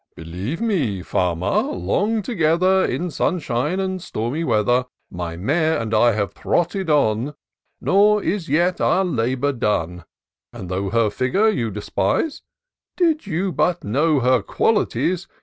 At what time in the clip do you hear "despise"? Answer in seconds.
11.69-12.41